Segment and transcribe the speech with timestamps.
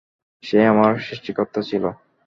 [0.43, 1.83] সে আমার সৃষ্টিকর্তা ছিল।